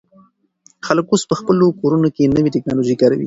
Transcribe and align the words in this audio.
خلک 0.85 1.05
اوس 1.11 1.23
په 1.29 1.35
خپلو 1.39 1.65
کورونو 1.79 2.07
کې 2.15 2.31
نوې 2.35 2.53
ټیکنالوژي 2.55 2.95
کاروي. 3.01 3.19